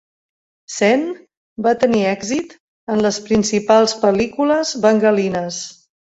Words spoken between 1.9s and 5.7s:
èxit en les principals pel·lícules bengalines.